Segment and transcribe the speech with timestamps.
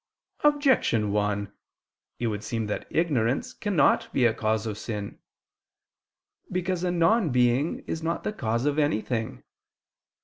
[0.43, 1.53] Objection 1:
[2.17, 5.19] It would seem that ignorance cannot be a cause of sin:
[6.51, 9.43] because a non being is not the cause of anything.